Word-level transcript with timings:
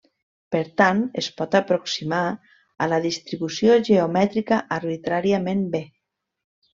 Per 0.53 0.61
tant, 0.81 1.01
es 1.21 1.27
pot 1.41 1.57
aproximar 1.59 2.21
a 2.85 2.89
la 2.95 2.99
distribució 3.05 3.75
geomètrica 3.93 4.59
arbitràriament 4.81 5.63
bé. 5.77 5.83